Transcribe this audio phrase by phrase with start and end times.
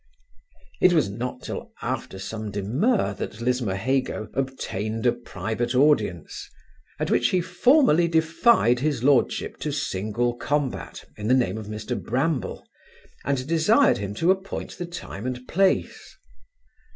[0.81, 6.49] It was not till after some demur that Lismahago obtained a private audience,
[6.99, 12.01] at which he formally defied his lordship to single combat, in the name of Mr
[12.03, 12.65] Bramble,
[13.23, 16.17] and desired him to appoint the time and place.